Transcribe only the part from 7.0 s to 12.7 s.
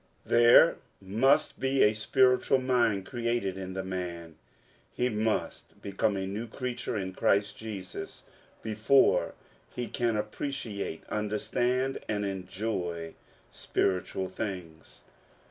Christ Jesus before he can appreciate, understand, and en